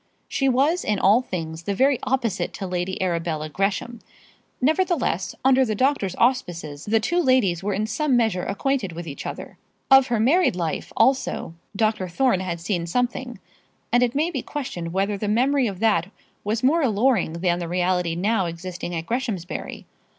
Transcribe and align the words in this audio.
She 0.27 0.49
was 0.49 0.83
in 0.83 0.97
all 0.97 1.21
things 1.21 1.61
the 1.61 1.75
very 1.75 1.99
opposite 2.01 2.53
to 2.53 2.65
Lady 2.65 2.99
Arabella 2.99 3.49
Gresham; 3.49 3.99
nevertheless, 4.59 5.35
under 5.45 5.63
the 5.63 5.75
doctor's 5.75 6.15
auspices, 6.15 6.85
the 6.85 6.99
two 6.99 7.21
ladies 7.21 7.61
were 7.61 7.75
in 7.75 7.85
some 7.85 8.17
measure 8.17 8.41
acquainted 8.43 8.93
with 8.93 9.05
each 9.07 9.27
other. 9.27 9.59
Of 9.91 10.07
her 10.07 10.19
married 10.19 10.55
life, 10.55 10.91
also, 10.97 11.53
Dr. 11.75 12.07
Thorne 12.07 12.39
had 12.39 12.59
seen 12.59 12.87
something, 12.87 13.37
and 13.91 14.01
it 14.01 14.15
may 14.15 14.31
be 14.31 14.41
questioned 14.41 14.91
whether 14.91 15.19
the 15.19 15.27
memory 15.27 15.67
of 15.67 15.79
that 15.81 16.09
was 16.43 16.63
more 16.63 16.81
alluring 16.81 17.33
than 17.33 17.59
the 17.59 17.67
reality 17.67 18.15
now 18.15 18.47
existing 18.47 18.95
at 18.95 19.05
Greshamsbury. 19.05 19.85